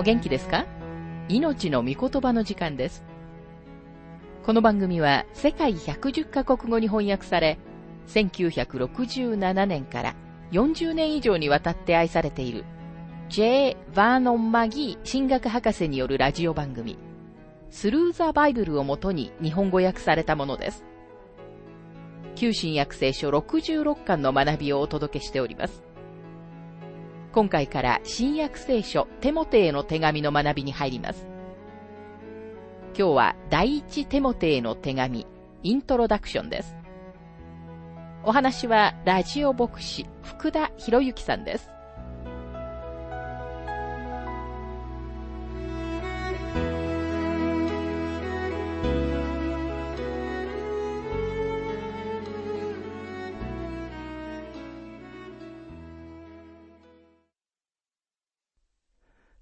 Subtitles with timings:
[0.00, 0.64] お元気ですか？
[1.28, 3.04] 命の御言葉の時間です。
[4.42, 7.58] この番組は世界110カ国語に翻訳され、
[8.06, 10.14] 1967年から
[10.52, 12.64] 40年以上にわたって愛されている
[13.28, 13.76] J.
[13.94, 16.96] バーノン・マギー神学博士によるラジオ番組、
[17.68, 20.82] スルーザ・バイブルをもとに日本語訳されたものです。
[22.36, 25.82] 旧新約聖書66巻の学びをお届けしております。
[27.32, 31.26] 今回から新約聖書テモテへの手紙の学びに入ります。
[32.98, 35.26] 今日は第一テモテへの手紙、
[35.62, 36.76] イントロダクションです。
[38.24, 41.70] お話はラジオ牧師福田博之さんです。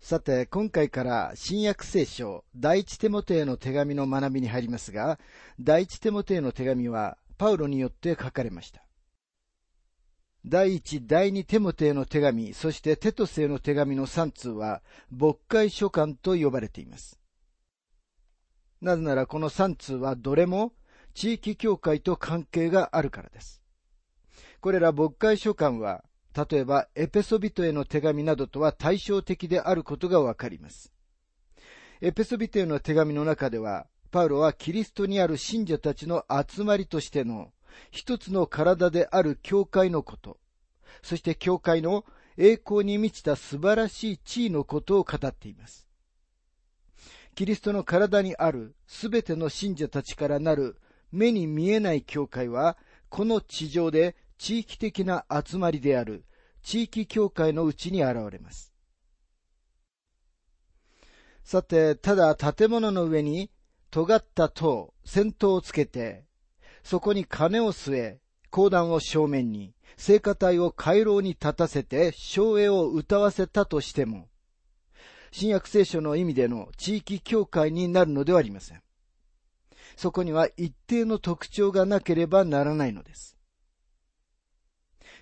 [0.08, 5.18] さて、今回から新約聖書第一テモテへの手紙の学びに入りますが、
[5.60, 8.82] 第一テモテへの手紙はパウロによって書かれました。
[10.46, 17.20] 第一、第二テモテへの手紙、そしてテトスへの手紙の3通は、牧会書簡と呼ばれています。
[18.80, 20.72] なぜならこの3通はどれも
[21.12, 23.60] 地域教会と関係があるからです。
[24.62, 26.02] これら牧会書簡は
[26.38, 30.92] 例えばエペソビトへの手紙などとは対照的であることがわかります。
[32.00, 37.50] エペソビトへの手紙の中では、パウロはキリストにある信者たちの集まりとしての
[37.90, 40.38] 一つの体である教会のこと、
[41.02, 42.04] そして教会の
[42.36, 45.88] 栄光に満ちた素晴らしい地位のことを語っています。
[47.34, 50.76] キリストの体にあるすべての信者たちからなる
[51.10, 52.76] 目に見えない教会は、
[53.08, 56.24] この地上で地域的な集まりである
[56.68, 58.74] 地域教会のうちに現れます。
[61.42, 63.50] さて、ただ建物の上に
[63.90, 66.26] 尖った塔、先頭をつけて、
[66.82, 68.20] そこに金を据え、
[68.50, 74.28] 講談を正面に、聖歌隊を回廊に立たせて、昭栄を歌わせたとしても、
[75.30, 78.82] 新約聖書の意味での地域教会になるのではありません。
[79.96, 83.38] そこには一定の特徴がなければならないのです。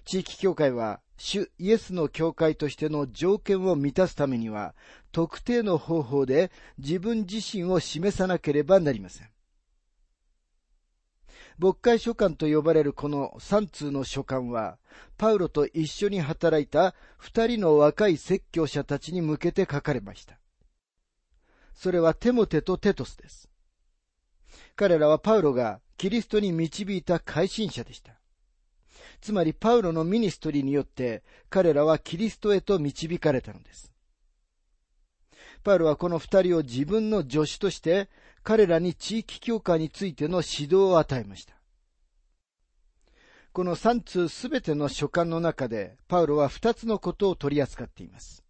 [0.04, 4.74] 地域教会は、主イエスの教会としての条件を満たすためには、
[5.12, 9.28] 特定の方法で自分自身を示さなければなりません。
[11.58, 14.78] 牧会書簡と呼ばれるこの三通の書簡は、
[15.16, 20.38] パウロと一緒に働いた二人の若い説教者たちに向けて書かれました。
[21.72, 23.48] それはテモテとテトスです。
[24.74, 28.12] 彼らはパウロがキリストに導いた改心者でした。
[29.26, 33.90] つまりパウロのミニストリーによって彼らはキリストへと導かれたのです。
[35.64, 38.08] パウロはこの二人を自分の助手として
[38.44, 41.56] 彼らに地域教会についての指導を与えました。
[43.52, 48.44] この三通すべての書簡の中でパウロは二つのことを取り扱っています。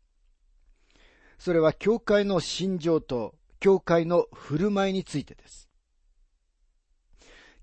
[1.39, 5.66] それは教会の心情と教会の振る舞いについてです。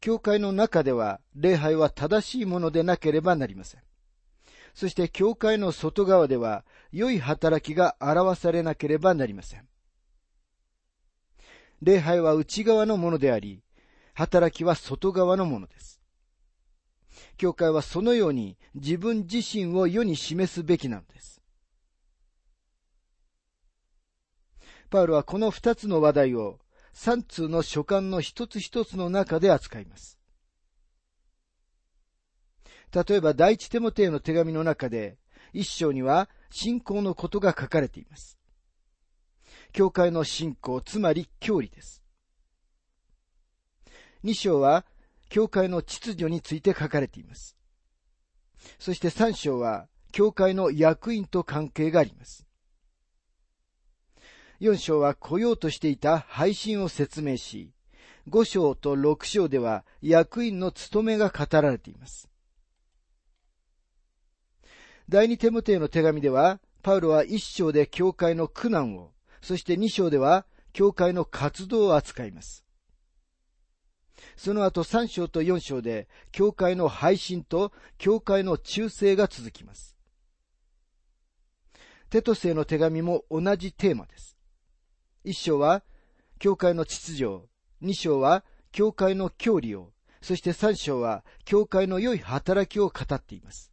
[0.03, 3.81] 教会の中では礼拝は正しいものでなければなりません。
[4.73, 9.65] そして教会の外側では良い働きが表されなければなりません。
[11.81, 13.63] 礼拝は内側のものであり、
[14.13, 16.01] 働きは外側のものです。
[17.37, 21.41] 教会はそのように自分自身を世に示すべきなのです。
[24.89, 26.59] パウロはこの二つの話題を
[26.93, 30.19] 三通の書簡の一つ一つの中で扱います。
[32.93, 35.17] 例えば、第一テモテへの手紙の中で、
[35.51, 38.37] 一章には信仰のことが書かれています。
[39.71, 42.03] 教会の信仰、つまり教理です。
[44.21, 44.85] 二章は、
[45.29, 47.57] 教会の秩序について書かれています。
[48.77, 52.42] そして三章は、教会の役員と関係があります。
[54.63, 57.73] 4章は来ようとしていた配信を説明し、
[58.29, 62.29] 5章と6章では役員の務めが語られています。
[65.09, 69.11] 第二テモテへの手紙では、パウロは1章で教会の苦難を、
[69.41, 72.63] そして2章では教会の活動を扱います。
[74.37, 79.97] その後3章と4章で、教会の配信と教会の忠誠が続きます。
[82.09, 84.32] テトスへの手紙も同じテーマです。
[85.23, 85.83] 一章は、
[86.37, 87.47] 教会の秩序を、
[87.81, 93.71] 二章は、教会の教理を、そして三章は、教会の良い働きを語っています。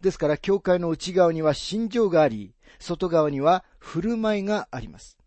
[0.00, 5.18] ですから、教会の内側には心情があり、外側には振る舞いがあります。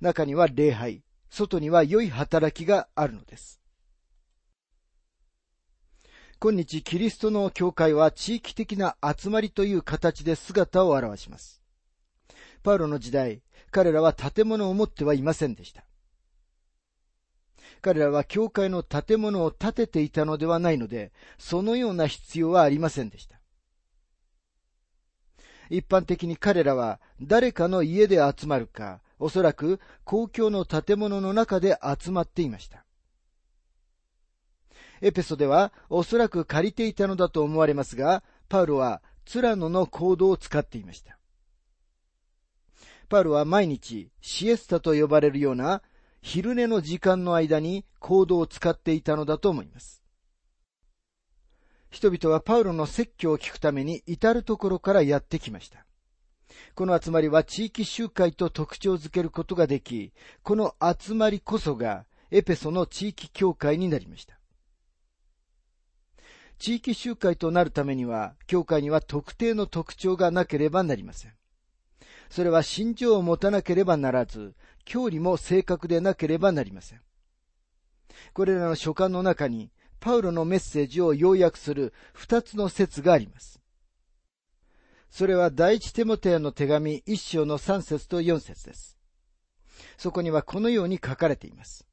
[0.00, 3.60] 中には礼拝、外には良い働きがあるのです。
[6.38, 11.65] 今日キリストの教会は地域的な集まりという形で姿を現します。
[12.66, 15.84] パウロの時代、彼らは建物を持ってはいませんでした。
[17.80, 23.38] 彼らは教会の建物を建てていたのではないので、そのような必要はありませんでした。
[25.70, 32.84] 一般的に彼らは誰かの家で集まるか、おそらく公共の建物の中で集まっていました。
[35.00, 41.16] エペソではおそらく借りていたのだと思われますが、パウロはツラノの行動を使っていました。
[43.08, 45.82] パウロは毎日シエスタと呼ばれるような
[46.22, 50.02] 昼寝の時間の間に行動を使っていたのだと思います。
[51.90, 55.86] 人々はパウロの説教を聞くために至るところからやってきました。
[56.74, 60.12] この集まりは地域集会と特徴づけることができ、
[60.42, 64.38] この集まりこそがエペソの地域教会になりました。
[66.58, 71.35] 地域集会となるためには、教会には特定の特徴がなければなりません。
[72.30, 77.00] それは心情を持たなければならず、教理も正確でなければなりません。
[78.32, 79.70] これらの書簡の中に、
[80.00, 83.60] パウロのメッセージを要約する二つの説があります。
[85.10, 88.98] それは第一テモテアの手紙一章の三節と四節です。
[89.96, 91.86] そこにはこのように書かれています。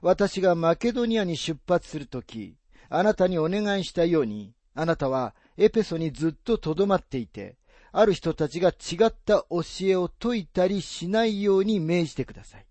[0.00, 2.56] 私がマケドニアに出発するとき、
[2.88, 7.56] あなたにお願いしたように、あなたはエペソにずっと留まっていて、
[7.92, 12.66] ある人たちが違った教えを説いたりしないように命じてください。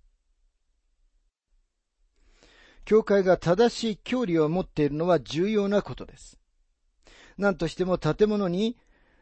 [2.83, 6.39] 教会が正しい教理を持っているのは重要なことです。
[7.37, 8.77] 何としても建物に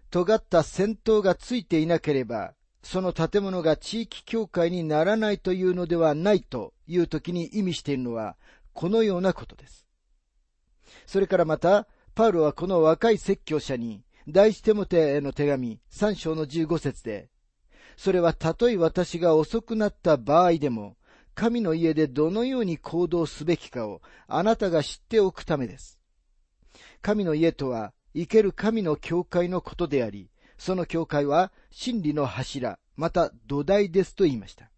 [0.10, 8.38] 尖った戦闘がついていなければ、その建物が地域教会にならないというのではないという時に意味しているのは、
[8.74, 9.86] このようなことです。
[11.06, 17.30] それからまた、パウロはこの若い説教者に、第一テモテへの手紙3章の15節で、
[17.98, 20.98] それはたとえ私が遅くなった場合でも、
[21.36, 26.00] 神の家でどのように行動すべきかをあなたが知っておくためです。
[27.02, 34.70] 神の家とは、生ける神の教会のことであり、その教会は真理の柱、また土台ですと言いました。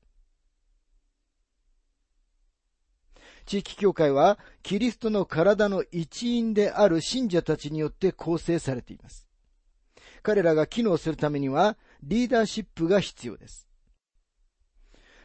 [3.46, 9.31] 地域教会はキリストの体の一員である信者たちによって構成されています。
[10.22, 13.68] 彼らが機能するためにはリーダーシップが必要です。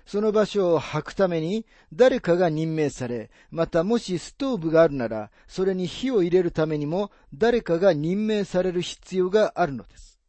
[0.07, 10.21] その場所を履くために誰かが任命され、またもしストーブがあるなら、それに火を入れるためにも誰かが任命される必要があるのです。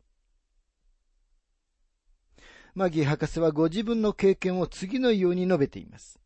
[2.73, 6.19] マギー博士はご自分の経験を次のように述べています。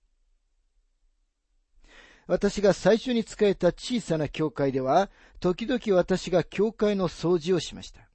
[2.27, 5.09] 私が最初に使えた小さな教会では、
[5.41, 8.10] 時々私が教会の掃除をしました。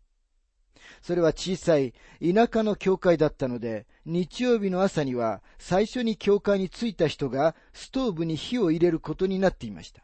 [1.03, 10.03] それは小さい田舎の教会だったので、日曜日の朝には最初に教会に着いた人がストーブに火を入れることになっていました。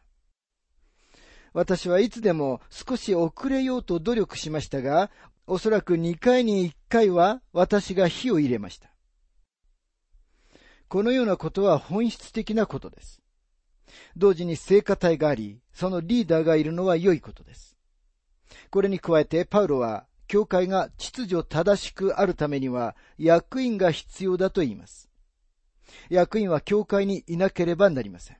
[1.53, 5.11] 私はいつでも少し遅れようと努力しましたが、
[5.45, 8.89] おそらく2回に1回は私が火を入れました。
[10.87, 13.21] このようなことは本質的なことです。
[14.15, 17.75] 同時に聖歌隊があり、そのリーダーがいるのは良いことです。
[18.69, 25.07] これに加えて、パウロは教会が秩序正しくあるためには役員が必要だと言います。
[26.09, 28.37] 役員は教会にいなければなりません。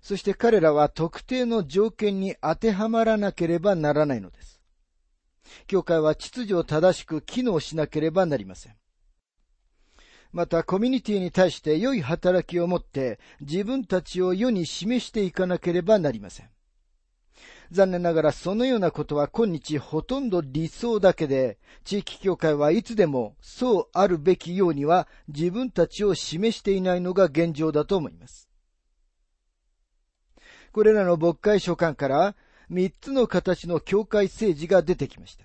[0.00, 4.62] そして彼らは特定の条件に当てはまらなければならないのです。
[5.66, 8.76] 教会は秩序正しく機能しなければなりません。
[10.32, 16.53] またコミュニティに対して良い働きを持って自分たちを世に示していかなければなりません。
[17.70, 28.48] 残念ながらそのようなことは今日ほとんど理想だけで、地域協会はいつでもそうあるべきようには自分たちを示していないのが現状だと思います。
[30.72, 32.34] これらの牧会書簡から
[32.68, 35.44] 三つの形の教会政治が出てきました。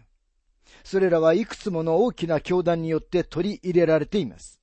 [0.84, 4.60] それらはいくつもの大きな教団によって取り入れられています。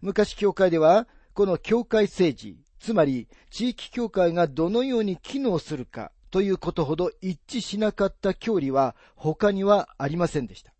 [0.00, 10.72] 昔教会では、この教会政治、つまり地域協会がどのように機能するかということほど一致しなかった教理は他にはありませんでした。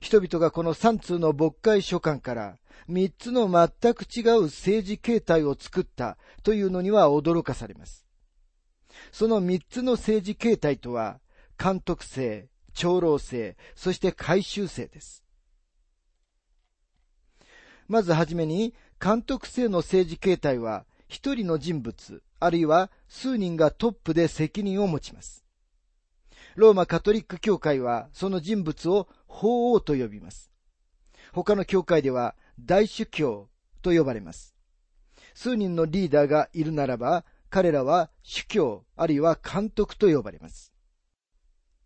[0.00, 2.56] 人々がこの3通の牧会書簡から
[2.88, 8.06] 3つの全く違う政治形態を作ったというのには驚かされます。
[9.12, 11.20] その三つの政治形態とは、
[11.62, 15.24] 監督制、長老制、そして回収制です。
[17.88, 25.42] まずはじめに、監督制の政治形態は、一人の人物、あるいは数人がトップで責任を持ちます。
[26.54, 30.50] ローマカトリック教会は、その人物を法王と呼びます。
[31.32, 33.48] 他の教会では、大主教
[33.80, 34.54] と呼ばれます。
[35.32, 40.74] 数人のリーダーがいるならば、彼らは主教、あるいは監督と呼ばれます。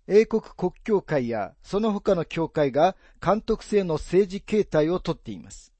[0.08, 5.73] 英国国教会やその他の教会が監督制の政治形態をとっています。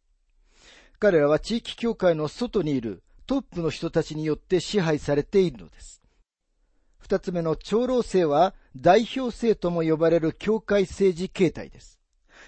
[0.98, 6.02] 彼らは地域教会の外にいるトップの人たちによって支配されているのです。
[6.98, 12.00] 二つ目の長老制は代表制とも呼ばれる教会政治形態です。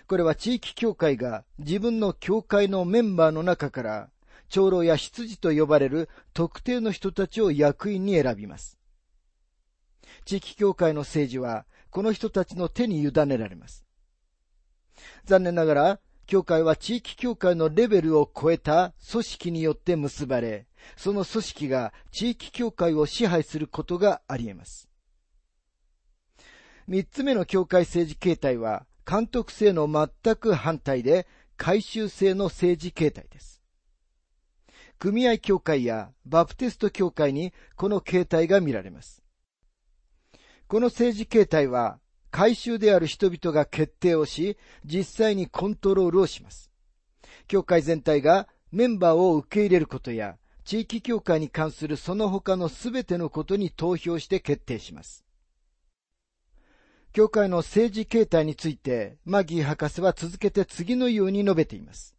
[0.06, 4.10] これは地域教会が自分の教会のメンバーの中から
[4.48, 8.78] 長老や執事と呼ばれる特定の人たちを役員に選びます。
[10.24, 13.84] 地域教会の政治はこの人たちの手に委ねられます。
[15.24, 20.66] 残念ながら、教会は地域教会のレベルを超えた組織によって結ばれ、
[20.96, 24.88] その組織が地域教会を支配することがあり得ます。
[26.88, 33.62] 三つ目の教会政治形態は、監督制の全く反対で、回収制の政治形態です。
[34.98, 39.22] 組合協会やバプテスト協会にこの形態が見られます。
[40.66, 41.98] この政治形態は、
[42.36, 46.70] 回収である人々が決定をし、実際にコントロールをします。
[47.48, 55.24] 教会全体がメンバーを受け入れることや、地域協会に関するその他のすべてのことに投票して決定します。
[57.14, 62.15] 教会の政治形態について、マギー博士は続けて次のように述べています。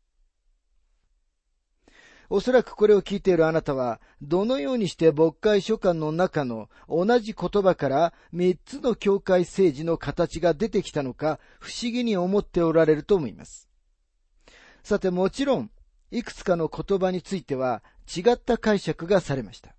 [2.30, 13.70] おそらくこれを聞いているあなたは、どのようにして牧会書簡の中の同じ言葉から三つの教会政治の形が出てきたのか不思議に思っておられると思います。
[14.84, 15.72] さてもちろん、
[16.12, 17.82] いくつかの言葉については
[18.16, 19.78] 違った解釈がされました。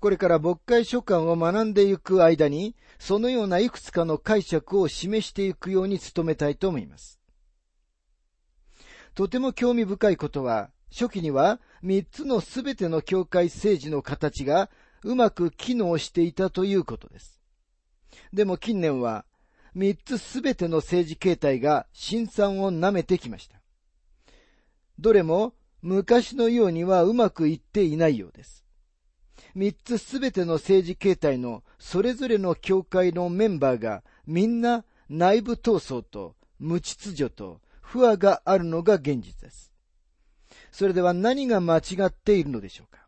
[0.00, 7.20] これから牧会書簡を学んでいく間に、そのようないくつかの解釈を示していくように努めたいと思います。
[9.14, 14.70] とても興味深いことは、初期には三つのすべての教会政治の形が
[15.02, 17.40] うまく機能していたということです。
[18.32, 19.24] でも近年は
[19.74, 23.60] 三つすべての政治形態が辛酸を舐めてきました。
[24.98, 28.64] どれも昔のようにはうまくいっていないようです。
[29.54, 39.69] 三つすべての政治形態のそれぞれの教会のメンバーがみんな内部闘争と無秩序と不和があるのが現実です。
[40.72, 43.06] それでは何が間違っているのでしょうか？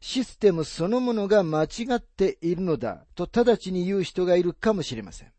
[0.00, 5.32] システムそのものが間違っているのだと直ちに言う人がいるかもしれません。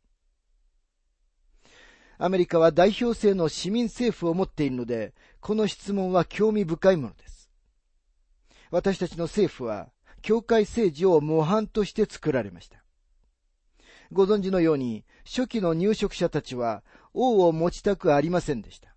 [2.17, 7.49] アメリカは代表制の市民政府を持っているので、この質問は興味深いものです。
[8.71, 9.89] 私たちの政府は、
[10.21, 12.83] 教会政治を模範として作られました。
[14.13, 16.83] ご存知のように、初期の入植者たちは
[17.13, 18.94] 王を持ちたくありませんでした。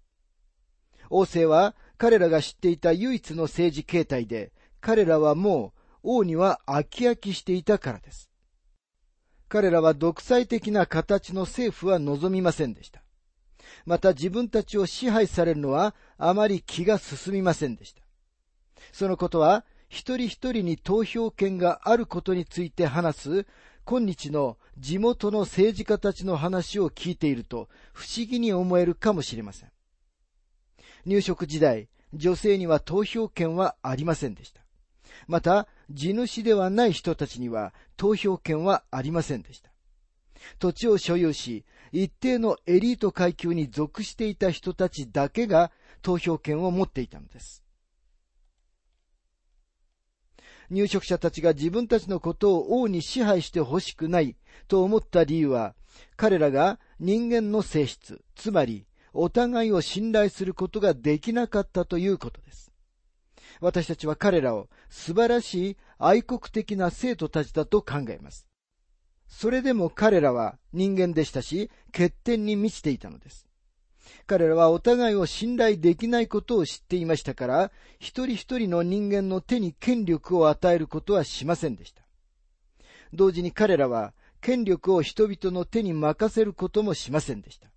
[1.11, 5.73] 王政は彼らが知っていた唯一の政治形態で、彼らはも
[6.03, 8.31] う王には飽き飽きしていたからです。
[9.49, 13.03] 彼らは独裁的な形の政府は望みませんでした。
[13.87, 18.03] また自分たちを支配されるのはあまり気が進みませんでした。
[18.93, 23.47] そのことは一人一人に投票権があることについて話す
[23.85, 29.71] 今日の地元の政治家たちの話を聞いていると不思議に思えるかもしれません。
[31.05, 34.63] 入植時代、女性には投票権はありませんでした。
[35.27, 39.71] また、地主ではない人たちには投票権はありませんでした。
[40.59, 47.65] 土地を所有し、一定のエリート階級に属していた人たちだけが投票権を持っていたのです。
[50.71, 54.37] 入植者たちが自分たちのことを王に支配してほしくない
[54.69, 55.75] と思った理由は、
[56.17, 62.73] 彼らが人間の性質、つまりお互いを信頼することができなかったということです。
[63.61, 68.47] 私たちは彼らを素晴らしい愛国的な生徒たちだと考えます。
[69.27, 73.47] それでも彼らは人間でしたし、欠点に満ちていたのです。
[74.27, 82.03] 彼らはお互いを信頼できないことを知っていましたから、一人一人の人間の手に権力を与えることはしませんでした。
[83.13, 87.69] 同時に彼らは権力を人々の手に任せることもしませんでした。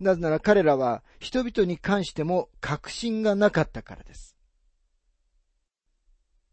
[0.00, 4.36] なぜなら彼らは人々に関しても確信がなかったからです。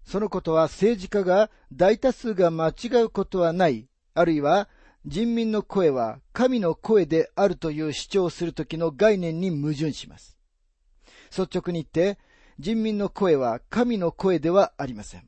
[0.03, 4.69] そのことは政治家が大多数が間違うことはない、あるいは
[5.05, 10.37] 人民の声は神の声であるという主張をするときの概念に矛盾します。
[11.29, 12.19] 率直に言って、
[12.59, 15.27] 人民の声は神の声ではありません。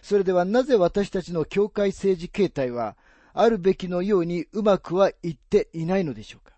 [0.00, 2.96] それではなぜ私たちの教会政治形態は
[3.34, 6.51] あるべきのようにうまくはいっていないのでしょうか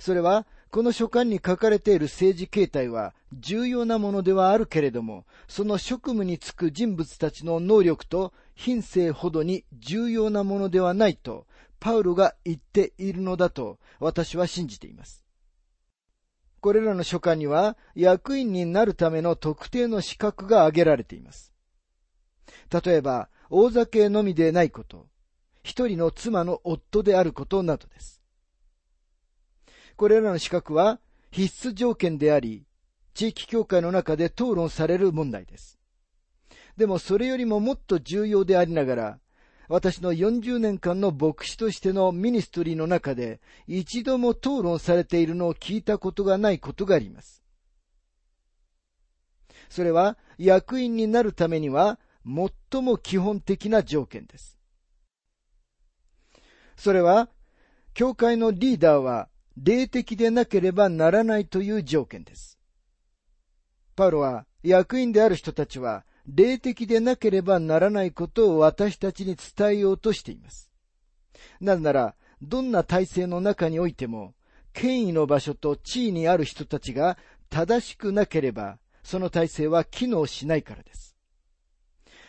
[0.00, 11.46] それはこの書簡に書かれている政治形態は重要なものではあるけれども、その職務に就く人物たちの能力と品性ほどに重要なものではないと、
[11.80, 15.24] パウロが言っているのだと私は信じています。
[16.60, 21.52] これらの書簡には役員になるための特定の資格が挙げられています。
[22.70, 25.08] 例えば、大酒のみでないこと、
[25.62, 28.19] 一人の妻の夫であることなどです。
[30.00, 30.98] これらの資格は
[31.30, 32.64] 必須条件であり、
[33.12, 35.78] 地域協会の中で討論される問題です。
[36.78, 39.18] でもそれよりももっと重要でありながら、
[39.68, 47.44] 私の40年間の牧師としてのミニストリーの中で一度も討論されているのを聞いたことがないことがあります。
[49.68, 54.56] それは役員になるためには最も基本的な条件です。
[56.78, 57.28] それは、
[57.92, 59.28] 教会のリーダーは
[59.62, 62.58] 霊的でなければならないという条件です。
[63.94, 70.70] パウロは役員である人たちは霊的でなければならないことを私たちに伝えようとしています。
[71.60, 74.34] なぜなら、どんな体制の中においても、
[74.72, 77.18] 権威の場所と地位にある人たちが
[77.50, 81.16] 正しくなければ、その体制は機能しないからです。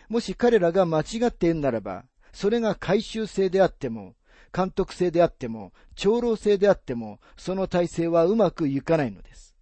[0.09, 4.15] もし彼らが間違っているならば、それが回収性であっても、
[4.53, 9.55] 監督制であっても、長老制であっても、その体制はうまくいかないのです。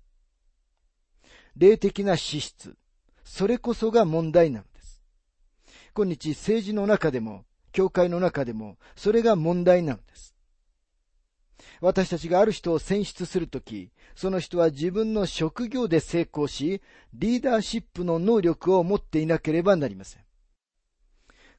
[1.56, 2.75] 霊的な資質、
[3.23, 5.02] それこそが問題なのです。
[5.93, 10.36] 今日政治の中でも、教会の中でも、それが問題なのです。
[11.82, 16.82] 私たちがある人を選出するとき、その人は自分の職業で成功し、
[17.13, 20.29] リーダーシップの能力を持っていなければなりません。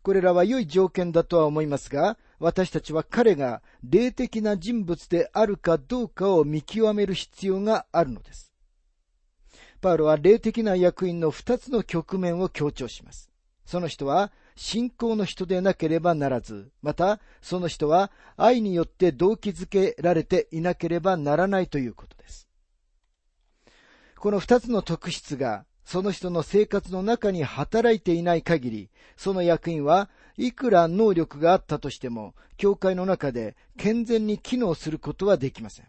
[0.03, 8.53] これらは良い条件だとは思いますが、私たちは彼が霊的な人物であるかどうかを見極める必要があるのです。
[9.81, 13.31] パウロは霊的な役員の二つの局面を強調します。
[13.67, 22.49] その人は信仰の人でなければならず、またその人は愛によって動機づけられていなければならないということです。
[24.17, 35.87] この二つの特質がその人の生活の中に働いていない限り、その役員はいくら能力があったとしても、教会の中で健全に機能することはできません。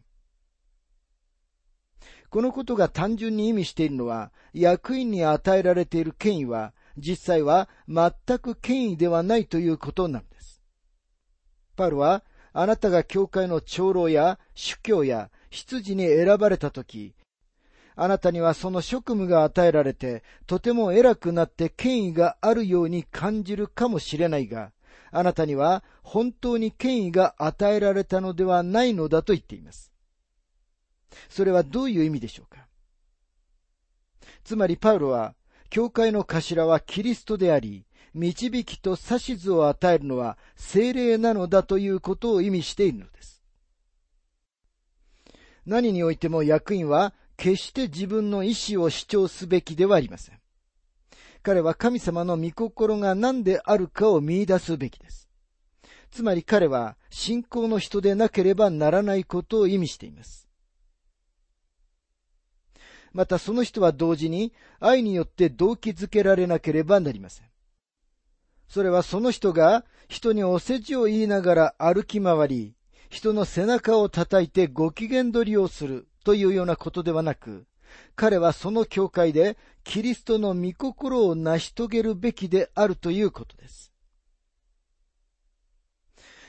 [2.32, 10.64] このことが単純に意味しているのは、役員に与えられている権威は、実際は全く権威ではないということなのです。
[11.76, 17.14] パウロは、あなたが教会の長老や主教や執事に選ばれたとき、
[17.96, 24.72] あなたにはその職務が与えられて、とても偉くなって権威があるように感じるかもしれないが、
[25.12, 29.92] あなたには本当に権威が与えられたのではないのだと言っています。
[31.30, 32.66] それはどういう意味でしょうか？
[34.44, 35.36] つまりパウロは、
[35.70, 43.44] 教会の頭はキリストであり、導きと指図を与えるのは精霊なのだということを意味しているのです。
[45.66, 50.38] 何においても役員は決して自分の意志を主張すべきではありません。
[51.42, 55.28] 彼は神様の御心が何であるかを見出すべきです。
[56.12, 60.48] つまり彼は信仰の人でなければならないことを意味しています。
[63.12, 67.48] またその人は同時に愛によって動機づけられなければなりません。
[68.68, 72.76] それはその人が人にお世辞を言いながら歩き回り、
[73.10, 77.66] 人の背中を叩いてご機嫌取りをするというようなことではなく、
[78.16, 83.92] 彼はその教会でキリストの御心を成し遂げるべきであるということです。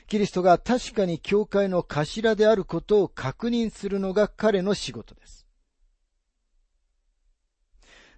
[0.07, 5.47] キリストが確かに教会の頭であることを確認するのが彼の仕事です。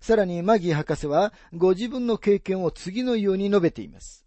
[0.00, 4.26] さらにマギー博士はご自分の経験を次のように述べています。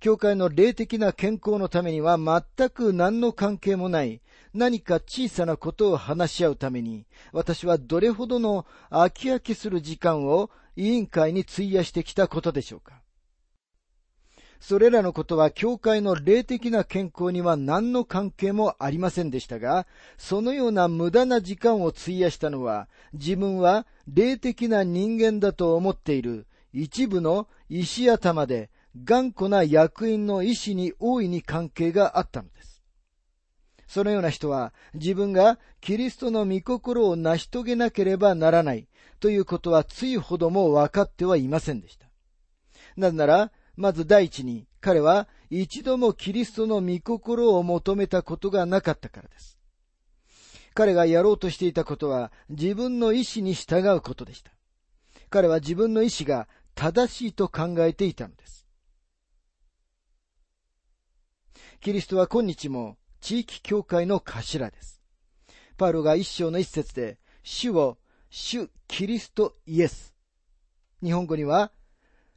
[0.00, 4.22] 教会の霊的な健康のためには全く何の関係もない
[4.54, 13.02] 何か小さなことを話し合うために私はどれほどの飽き飽きする時間を委員会に費やしてきたことでしょうか。
[14.60, 19.86] それらのことは教会の霊的な健康には何の関係もありませんでしたが、
[20.16, 28.70] そのような無駄な時間を費やしたのは、自分は霊的な人間だと思っている一部の石頭で
[29.04, 32.73] 頑固な役員の意志に大いに関係があったのです。
[33.94, 38.88] そのような人は自分がキリストの御心を成し遂げなければならない
[39.20, 42.08] ということはついほども分かってはいませんでした。
[42.96, 49.60] なぜなら、まず第一に彼は一度もキリストの御心を求めたことがなかったからです。
[50.74, 54.50] 彼がやろうとしていたことは自分の意志に従うことでした。
[55.30, 58.66] 彼は自分の意志が正しいと考えていたのです。
[61.80, 65.00] キリストは今日も地域教会の頭です。
[65.78, 67.96] パウロが一章の一節で、主を
[68.28, 70.14] 主キリストイエス。
[71.02, 71.72] 日本語には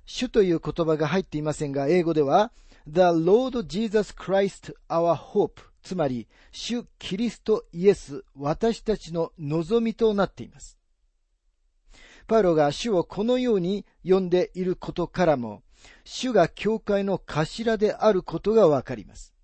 [0.05, 2.53] 主という言葉が入っていませんが、英語では、
[2.87, 10.77] The Lord Jesus Christ our hope つまり、主キリストイエス、私たちの望みとなっています。
[12.27, 15.63] パウロが主をこのように呼んでいることからも、
[16.05, 19.36] 主が教会の頭であることがわかります。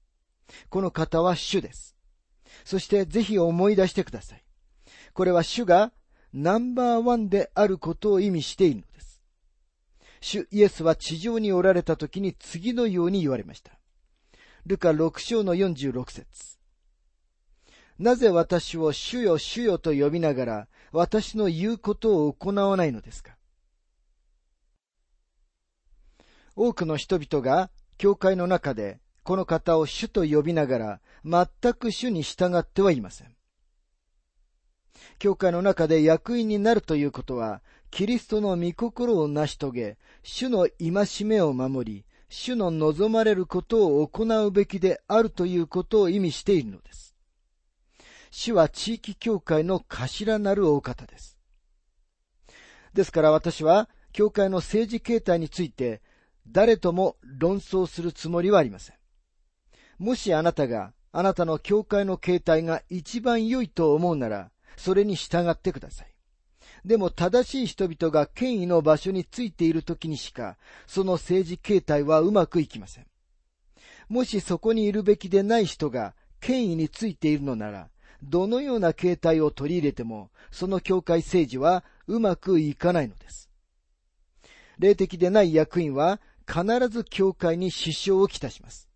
[0.69, 1.95] この方は主です。
[2.65, 4.43] そしてぜひ思い出してください。
[5.13, 5.91] これは主が
[6.33, 9.21] ナンバーワンであることを意味しているのです
[10.19, 13.73] 主イエスは地上におられた時に次のように言われました。
[14.65, 16.57] ルカ6章の46節
[17.99, 23.37] なぜ私を主よ主よと呼びながら私の言うことを行わないのですか？
[26.55, 33.35] 多くの人々が教会の中でこの方を主と呼びながら全く主に従ってはいません。
[35.19, 37.61] 教会の中で役員になるということは
[37.93, 47.15] キリストの御心を成し遂げ、主の戒めを守り、主の望まれることを行うべきであるということを意味しているのです。
[48.31, 51.37] 主は地域教会の頭なるお方です。
[52.95, 56.01] ですから私は、教会の政治形態について、
[56.47, 58.95] 誰とも論争するつもりはありません。
[59.97, 66.13] もしあなたが、あなたの教会の形態が一番良いと思うなら、それに従ってください。
[66.85, 73.07] でも正しい人々が権威の場所についている時にしか、その政治形態はうまくいきません。
[74.09, 77.89] もしそこにいるべきでない人が権威についているのなら、
[78.21, 83.49] どのような形態を取り入れても、その教会政治はうまくいかないのです。
[84.77, 88.89] 霊的でない役員は必ず教会に支障をきたします。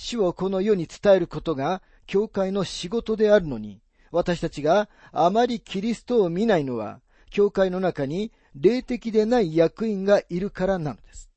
[0.00, 3.80] 主をこの世に伝えることが教会の仕事であるのに、
[4.12, 11.28] 私たちがあまりキリストを見ないのは、教会の中に霊的でない役員がいるからなのです。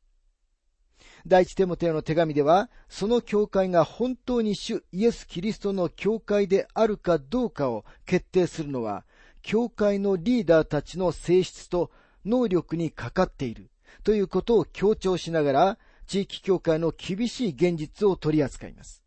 [1.26, 9.06] 第一テモテの手紙では、その教会が本当に主イエス・キリストの教会であるかどうかを決定するのは、
[9.42, 11.90] 教会のリーダーたちの性質と
[12.26, 13.72] 能力にかかっている
[14.04, 15.78] ということを強調しながら、
[16.12, 19.02] 地域教会の厳しい現実を取り扱います。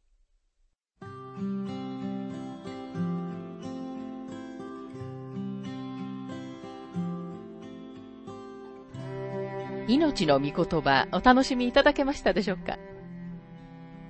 [9.86, 12.78] 命の御言葉お楽しみいただけましたでしょうか？